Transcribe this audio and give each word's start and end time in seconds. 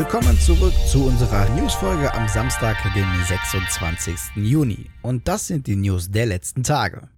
Willkommen 0.00 0.40
zurück 0.40 0.72
zu 0.90 1.04
unserer 1.04 1.46
Newsfolge 1.56 2.14
am 2.14 2.26
Samstag, 2.26 2.78
dem 2.94 3.06
26. 3.28 4.14
Juni. 4.36 4.86
Und 5.02 5.28
das 5.28 5.46
sind 5.46 5.66
die 5.66 5.76
News 5.76 6.10
der 6.10 6.24
letzten 6.24 6.62
Tage. 6.62 7.10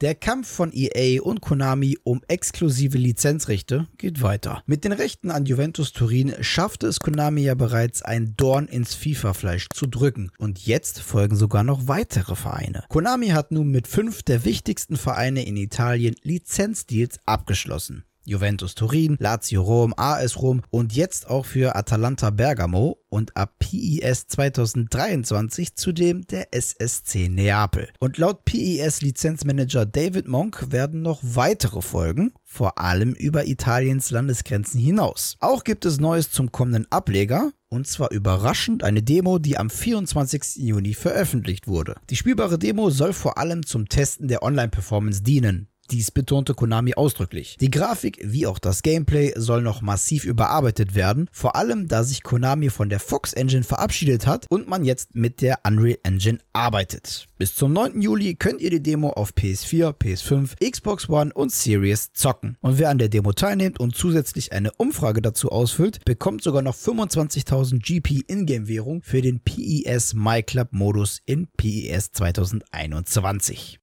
Der 0.00 0.14
Kampf 0.14 0.48
von 0.48 0.70
EA 0.72 1.20
und 1.20 1.40
Konami 1.40 1.98
um 2.04 2.22
exklusive 2.28 2.96
Lizenzrechte 2.96 3.88
geht 3.98 4.22
weiter. 4.22 4.62
Mit 4.66 4.84
den 4.84 4.92
Rechten 4.92 5.32
an 5.32 5.46
Juventus 5.46 5.92
Turin 5.92 6.32
schaffte 6.42 6.86
es 6.86 7.00
Konami 7.00 7.40
ja 7.40 7.56
bereits 7.56 8.02
ein 8.02 8.34
Dorn 8.36 8.68
ins 8.68 8.94
FIFA-Fleisch 8.94 9.66
zu 9.74 9.88
drücken. 9.88 10.30
Und 10.38 10.64
jetzt 10.64 11.00
folgen 11.00 11.34
sogar 11.34 11.64
noch 11.64 11.88
weitere 11.88 12.36
Vereine. 12.36 12.84
Konami 12.88 13.30
hat 13.30 13.50
nun 13.50 13.72
mit 13.72 13.88
fünf 13.88 14.22
der 14.22 14.44
wichtigsten 14.44 14.96
Vereine 14.96 15.44
in 15.44 15.56
Italien 15.56 16.14
Lizenzdeals 16.22 17.18
abgeschlossen. 17.26 18.04
Juventus 18.24 18.74
Turin, 18.74 19.16
Lazio 19.18 19.62
Rom, 19.62 19.94
AS 19.96 20.40
Rom 20.40 20.62
und 20.70 20.94
jetzt 20.94 21.28
auch 21.28 21.46
für 21.46 21.76
Atalanta 21.76 22.30
Bergamo 22.30 22.98
und 23.08 23.36
ab 23.36 23.58
PES 23.58 24.28
2023 24.28 25.76
zudem 25.76 26.26
der 26.26 26.54
SSC 26.54 27.28
Neapel. 27.28 27.88
Und 27.98 28.18
laut 28.18 28.44
PES 28.44 29.02
Lizenzmanager 29.02 29.86
David 29.86 30.28
Monk 30.28 30.72
werden 30.72 31.02
noch 31.02 31.20
weitere 31.22 31.82
folgen, 31.82 32.32
vor 32.44 32.78
allem 32.78 33.12
über 33.12 33.46
Italiens 33.46 34.10
Landesgrenzen 34.10 34.80
hinaus. 34.80 35.36
Auch 35.40 35.64
gibt 35.64 35.84
es 35.84 36.00
Neues 36.00 36.30
zum 36.30 36.52
kommenden 36.52 36.90
Ableger, 36.90 37.52
und 37.68 37.86
zwar 37.86 38.10
überraschend 38.10 38.84
eine 38.84 39.02
Demo, 39.02 39.38
die 39.38 39.56
am 39.56 39.70
24. 39.70 40.56
Juni 40.56 40.92
veröffentlicht 40.92 41.66
wurde. 41.66 41.96
Die 42.10 42.16
spielbare 42.16 42.58
Demo 42.58 42.90
soll 42.90 43.14
vor 43.14 43.38
allem 43.38 43.64
zum 43.64 43.88
Testen 43.88 44.28
der 44.28 44.42
Online-Performance 44.42 45.22
dienen. 45.22 45.68
Dies 45.92 46.10
betonte 46.10 46.54
Konami 46.54 46.94
ausdrücklich. 46.94 47.58
Die 47.60 47.70
Grafik 47.70 48.18
wie 48.24 48.46
auch 48.46 48.58
das 48.58 48.80
Gameplay 48.80 49.34
soll 49.36 49.60
noch 49.60 49.82
massiv 49.82 50.24
überarbeitet 50.24 50.94
werden, 50.94 51.28
vor 51.32 51.54
allem 51.54 51.86
da 51.86 52.02
sich 52.02 52.22
Konami 52.22 52.70
von 52.70 52.88
der 52.88 52.98
Fox 52.98 53.34
Engine 53.34 53.62
verabschiedet 53.62 54.26
hat 54.26 54.46
und 54.48 54.68
man 54.68 54.86
jetzt 54.86 55.14
mit 55.14 55.42
der 55.42 55.58
Unreal 55.66 55.98
Engine 56.02 56.38
arbeitet. 56.54 57.28
Bis 57.36 57.54
zum 57.54 57.74
9. 57.74 58.00
Juli 58.00 58.36
könnt 58.36 58.62
ihr 58.62 58.70
die 58.70 58.82
Demo 58.82 59.10
auf 59.10 59.34
PS4, 59.34 59.92
PS5, 59.92 60.70
Xbox 60.70 61.10
One 61.10 61.30
und 61.34 61.52
Series 61.52 62.14
zocken. 62.14 62.56
Und 62.62 62.78
wer 62.78 62.88
an 62.88 62.96
der 62.96 63.10
Demo 63.10 63.34
teilnimmt 63.34 63.78
und 63.78 63.94
zusätzlich 63.94 64.52
eine 64.52 64.72
Umfrage 64.72 65.20
dazu 65.20 65.52
ausfüllt, 65.52 66.02
bekommt 66.06 66.42
sogar 66.42 66.62
noch 66.62 66.74
25.000 66.74 67.80
GP 67.80 68.24
Ingame-Währung 68.28 69.02
für 69.02 69.20
den 69.20 69.40
PES 69.40 70.14
MyClub-Modus 70.14 71.20
in 71.26 71.48
PES 71.48 72.12
2021. 72.12 73.81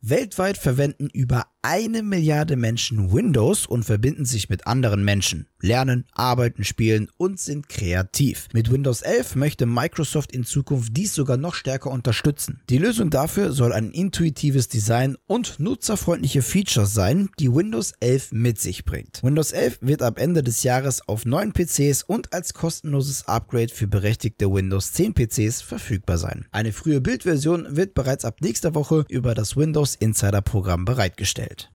Weltweit 0.00 0.58
verwenden 0.58 1.08
über 1.12 1.46
eine 1.62 2.02
Milliarde 2.02 2.56
Menschen 2.56 3.12
Windows 3.12 3.66
und 3.66 3.82
verbinden 3.82 4.24
sich 4.24 4.48
mit 4.48 4.66
anderen 4.66 5.04
Menschen, 5.04 5.48
lernen, 5.60 6.06
arbeiten, 6.12 6.62
spielen 6.62 7.08
und 7.16 7.40
sind 7.40 7.68
kreativ. 7.68 8.48
Mit 8.52 8.70
Windows 8.70 9.02
11 9.02 9.34
möchte 9.34 9.66
Microsoft 9.66 10.32
in 10.32 10.44
Zukunft 10.44 10.96
dies 10.96 11.14
sogar 11.14 11.36
noch 11.36 11.54
stärker 11.54 11.90
unterstützen. 11.90 12.60
Die 12.70 12.78
Lösung 12.78 13.10
dafür 13.10 13.52
soll 13.52 13.72
ein 13.72 13.90
intuitives 13.90 14.68
Design 14.68 15.16
und 15.26 15.58
nutzerfreundliche 15.58 16.42
Features 16.42 16.94
sein, 16.94 17.28
die 17.40 17.52
Windows 17.52 17.92
11 17.98 18.32
mit 18.32 18.60
sich 18.60 18.84
bringt. 18.84 19.22
Windows 19.24 19.50
11 19.50 19.78
wird 19.80 20.02
ab 20.02 20.18
Ende 20.18 20.44
des 20.44 20.62
Jahres 20.62 21.06
auf 21.08 21.26
neuen 21.26 21.52
PCs 21.52 22.04
und 22.04 22.32
als 22.32 22.54
kostenloses 22.54 23.26
Upgrade 23.26 23.74
für 23.74 23.88
berechtigte 23.88 24.50
Windows 24.50 24.92
10 24.92 25.14
PCs 25.14 25.60
verfügbar 25.60 26.18
sein. 26.18 26.46
Eine 26.52 26.72
frühe 26.72 27.00
Bildversion 27.00 27.66
wird 27.70 27.94
bereits 27.94 28.24
ab 28.24 28.40
nächster 28.40 28.76
Woche 28.76 29.04
über 29.08 29.34
das 29.34 29.56
Windows 29.56 29.87
Insider 29.94 30.42
Programm 30.42 30.84
bereitgestellt. 30.84 31.70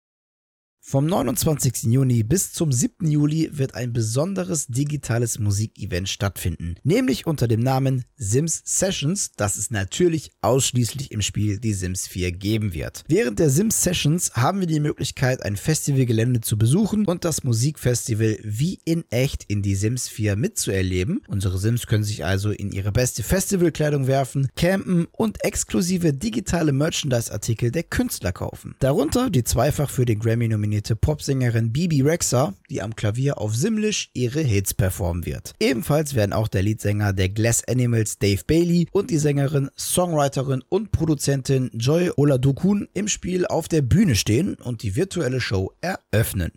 Vom 0.90 1.04
29. 1.04 1.92
Juni 1.92 2.22
bis 2.22 2.54
zum 2.54 2.72
7. 2.72 3.10
Juli 3.10 3.50
wird 3.52 3.74
ein 3.74 3.92
besonderes 3.92 4.68
digitales 4.68 5.38
Musikevent 5.38 6.08
stattfinden, 6.08 6.76
nämlich 6.82 7.26
unter 7.26 7.46
dem 7.46 7.60
Namen 7.60 8.06
Sims 8.16 8.62
Sessions, 8.64 9.32
das 9.36 9.58
es 9.58 9.70
natürlich 9.70 10.30
ausschließlich 10.40 11.10
im 11.10 11.20
Spiel 11.20 11.58
Die 11.58 11.74
Sims 11.74 12.06
4 12.06 12.32
geben 12.32 12.72
wird. 12.72 13.04
Während 13.06 13.38
der 13.38 13.50
Sims 13.50 13.82
Sessions 13.82 14.32
haben 14.32 14.60
wir 14.60 14.66
die 14.66 14.80
Möglichkeit, 14.80 15.42
ein 15.42 15.58
Festivalgelände 15.58 16.40
zu 16.40 16.56
besuchen 16.56 17.04
und 17.04 17.26
das 17.26 17.44
Musikfestival 17.44 18.38
wie 18.42 18.80
in 18.86 19.04
echt 19.10 19.44
in 19.44 19.60
Die 19.60 19.74
Sims 19.74 20.08
4 20.08 20.36
mitzuerleben. 20.36 21.20
Unsere 21.28 21.58
Sims 21.58 21.86
können 21.86 22.04
sich 22.04 22.24
also 22.24 22.50
in 22.50 22.72
ihre 22.72 22.92
beste 22.92 23.22
Festivalkleidung 23.22 24.06
werfen, 24.06 24.48
campen 24.56 25.06
und 25.12 25.44
exklusive 25.44 26.14
digitale 26.14 26.72
Merchandise-Artikel 26.72 27.72
der 27.72 27.82
Künstler 27.82 28.32
kaufen. 28.32 28.74
Darunter 28.78 29.28
die 29.28 29.44
zweifach 29.44 29.90
für 29.90 30.06
den 30.06 30.20
Grammy 30.20 30.48
nominierte 30.48 30.77
nominierte 30.78 30.94
Popsängerin 30.96 31.72
Bibi 31.72 32.02
Rexa, 32.02 32.54
die 32.70 32.82
am 32.82 32.94
Klavier 32.94 33.38
auf 33.38 33.54
Simlish 33.56 34.10
ihre 34.14 34.40
Hits 34.42 34.74
performen 34.74 35.26
wird. 35.26 35.54
Ebenfalls 35.58 36.14
werden 36.14 36.32
auch 36.32 36.46
der 36.46 36.62
Leadsänger 36.62 37.12
der 37.12 37.30
Glass 37.30 37.64
Animals 37.66 38.18
Dave 38.18 38.42
Bailey 38.46 38.86
und 38.92 39.10
die 39.10 39.18
Sängerin, 39.18 39.70
Songwriterin 39.76 40.62
und 40.68 40.92
Produzentin 40.92 41.70
Joy 41.74 42.12
Oladokun 42.16 42.86
im 42.94 43.08
Spiel 43.08 43.44
auf 43.44 43.66
der 43.66 43.82
Bühne 43.82 44.14
stehen 44.14 44.54
und 44.54 44.84
die 44.84 44.94
virtuelle 44.94 45.40
Show 45.40 45.72
eröffnen. 45.80 46.52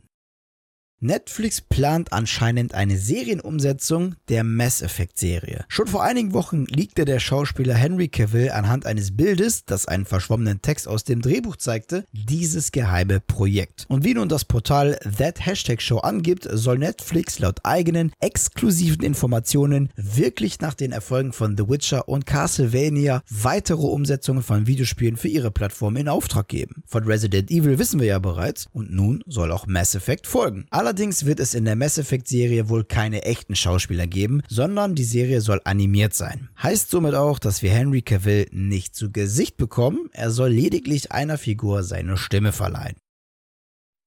Netflix 1.03 1.61
plant 1.61 2.13
anscheinend 2.13 2.75
eine 2.75 2.95
Serienumsetzung 2.95 4.13
der 4.29 4.43
Mass 4.43 4.83
Effect 4.83 5.17
Serie. 5.17 5.65
Schon 5.67 5.87
vor 5.87 6.03
einigen 6.03 6.33
Wochen 6.33 6.65
liegte 6.65 7.05
der 7.05 7.19
Schauspieler 7.19 7.73
Henry 7.73 8.07
Cavill 8.07 8.51
anhand 8.51 8.85
eines 8.85 9.17
Bildes, 9.17 9.65
das 9.65 9.87
einen 9.87 10.05
verschwommenen 10.05 10.61
Text 10.61 10.87
aus 10.87 11.03
dem 11.03 11.23
Drehbuch 11.23 11.55
zeigte, 11.55 12.05
dieses 12.11 12.71
geheime 12.71 13.19
Projekt. 13.19 13.85
Und 13.87 14.03
wie 14.03 14.13
nun 14.13 14.29
das 14.29 14.45
Portal 14.45 14.99
That 15.17 15.43
Hashtag 15.43 15.81
Show 15.81 15.97
angibt, 15.97 16.47
soll 16.51 16.77
Netflix 16.77 17.39
laut 17.39 17.61
eigenen 17.63 18.11
exklusiven 18.19 19.03
Informationen 19.03 19.89
wirklich 19.95 20.61
nach 20.61 20.75
den 20.75 20.91
Erfolgen 20.91 21.33
von 21.33 21.57
The 21.57 21.67
Witcher 21.67 22.09
und 22.09 22.27
Castlevania 22.27 23.23
weitere 23.27 23.87
Umsetzungen 23.87 24.43
von 24.43 24.67
Videospielen 24.67 25.17
für 25.17 25.29
ihre 25.29 25.49
Plattform 25.49 25.97
in 25.97 26.07
Auftrag 26.07 26.47
geben. 26.47 26.83
Von 26.85 27.05
Resident 27.05 27.49
Evil 27.49 27.79
wissen 27.79 27.99
wir 27.99 28.07
ja 28.07 28.19
bereits 28.19 28.67
und 28.71 28.91
nun 28.91 29.23
soll 29.25 29.51
auch 29.51 29.65
Mass 29.65 29.95
Effect 29.95 30.27
folgen. 30.27 30.67
Allerdings 30.91 31.25
wird 31.25 31.39
es 31.39 31.53
in 31.53 31.63
der 31.63 31.77
Mass 31.77 31.97
Effect 31.97 32.27
Serie 32.27 32.67
wohl 32.67 32.83
keine 32.83 33.23
echten 33.23 33.55
Schauspieler 33.55 34.07
geben, 34.07 34.41
sondern 34.49 34.93
die 34.93 35.05
Serie 35.05 35.39
soll 35.39 35.61
animiert 35.63 36.13
sein. 36.13 36.49
Heißt 36.61 36.89
somit 36.89 37.15
auch, 37.15 37.39
dass 37.39 37.61
wir 37.61 37.71
Henry 37.71 38.01
Cavill 38.01 38.47
nicht 38.51 38.93
zu 38.93 39.09
Gesicht 39.09 39.55
bekommen, 39.55 40.09
er 40.11 40.31
soll 40.31 40.49
lediglich 40.49 41.13
einer 41.13 41.37
Figur 41.37 41.83
seine 41.83 42.17
Stimme 42.17 42.51
verleihen. 42.51 42.97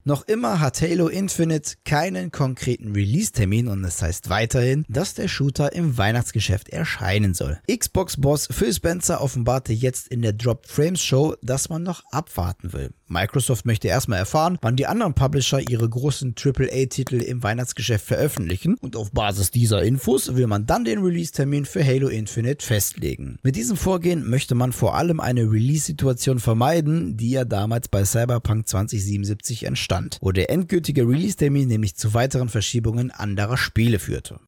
Noch 0.06 0.28
immer 0.28 0.60
hat 0.60 0.82
Halo 0.82 1.08
Infinite 1.08 1.76
keinen 1.86 2.30
konkreten 2.30 2.92
Release-Termin 2.92 3.68
und 3.68 3.82
es 3.84 4.02
heißt 4.02 4.28
weiterhin, 4.28 4.84
dass 4.90 5.14
der 5.14 5.28
Shooter 5.28 5.72
im 5.72 5.96
Weihnachtsgeschäft 5.96 6.68
erscheinen 6.68 7.32
soll. 7.32 7.58
Xbox-Boss 7.74 8.48
Phil 8.50 8.74
Spencer 8.74 9.22
offenbarte 9.22 9.72
jetzt 9.72 10.08
in 10.08 10.20
der 10.20 10.34
Drop 10.34 10.66
Frames 10.66 11.02
Show, 11.02 11.34
dass 11.40 11.70
man 11.70 11.82
noch 11.82 12.02
abwarten 12.10 12.74
will. 12.74 12.90
Microsoft 13.14 13.64
möchte 13.64 13.88
erstmal 13.88 14.18
erfahren, 14.18 14.58
wann 14.60 14.76
die 14.76 14.86
anderen 14.86 15.14
Publisher 15.14 15.60
ihre 15.60 15.88
großen 15.88 16.34
AAA-Titel 16.36 17.22
im 17.22 17.42
Weihnachtsgeschäft 17.42 18.04
veröffentlichen 18.04 18.76
und 18.82 18.94
auf 18.94 19.10
Basis 19.10 19.50
dieser 19.50 19.82
Infos 19.82 20.36
will 20.36 20.46
man 20.46 20.66
dann 20.66 20.84
den 20.84 20.98
Release-Termin 20.98 21.64
für 21.64 21.82
Halo 21.82 22.08
Infinite 22.08 22.66
festlegen. 22.66 23.38
Mit 23.42 23.56
diesem 23.56 23.78
Vorgehen 23.78 24.28
möchte 24.28 24.54
man 24.54 24.72
vor 24.72 24.96
allem 24.96 25.18
eine 25.18 25.50
Release-Situation 25.50 26.40
vermeiden, 26.40 27.16
die 27.16 27.30
ja 27.30 27.46
damals 27.46 27.88
bei 27.88 28.04
Cyberpunk 28.04 28.68
2077 28.68 29.64
entstand 29.64 29.94
stand, 29.94 30.18
wo 30.20 30.32
der 30.32 30.50
endgültige 30.50 31.02
Release-Termin 31.02 31.68
nämlich 31.68 31.96
zu 31.96 32.14
weiteren 32.14 32.48
Verschiebungen 32.48 33.10
anderer 33.10 33.56
Spiele 33.56 33.98
führte. 33.98 34.40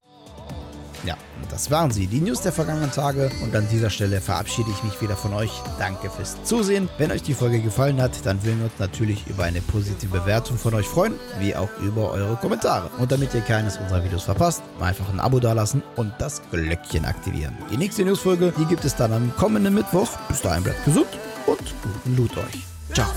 Ja, 1.05 1.17
das 1.51 1.71
waren 1.71 1.91
sie, 1.91 2.07
die 2.07 2.21
News 2.21 2.41
der 2.41 2.53
vergangenen 2.53 2.91
Tage. 2.91 3.31
Und 3.43 3.55
an 3.55 3.67
dieser 3.71 3.91
Stelle 3.91 4.21
verabschiede 4.21 4.71
ich 4.71 4.83
mich 4.83 5.01
wieder 5.01 5.17
von 5.17 5.33
euch. 5.35 5.51
Danke 5.79 6.11
fürs 6.11 6.43
Zusehen. 6.45 6.89
Wenn 6.99 7.11
euch 7.11 7.23
die 7.23 7.35
Folge 7.35 7.61
gefallen 7.61 8.01
hat, 8.01 8.25
dann 8.25 8.43
würden 8.45 8.59
wir 8.59 8.65
uns 8.67 8.79
natürlich 8.79 9.27
über 9.27 9.45
eine 9.45 9.61
positive 9.61 10.19
Bewertung 10.19 10.59
von 10.59 10.75
euch 10.75 10.87
freuen, 10.87 11.15
wie 11.39 11.55
auch 11.55 11.71
über 11.81 12.11
eure 12.11 12.37
Kommentare. 12.37 12.91
Und 12.99 13.13
damit 13.13 13.35
ihr 13.35 13.43
keines 13.43 13.77
unserer 13.77 14.05
Videos 14.05 14.25
verpasst, 14.25 14.63
einfach 14.81 15.09
ein 15.13 15.21
Abo 15.21 15.41
dalassen 15.41 15.83
und 15.97 16.13
das 16.19 16.43
Glöckchen 16.51 17.05
aktivieren. 17.05 17.57
Die 17.71 17.77
nächste 17.77 18.05
Newsfolge, 18.05 18.53
die 18.59 18.65
gibt 18.65 18.85
es 18.85 18.97
dann 18.97 19.13
am 19.13 19.35
kommenden 19.37 19.75
Mittwoch. 19.75 20.09
Bis 20.29 20.41
dahin 20.43 20.65
bleibt 20.65 20.85
gesund 20.85 21.09
und 21.47 21.75
guten 21.83 22.17
Loot 22.17 22.37
euch. 22.37 22.65
Ciao. 22.93 23.09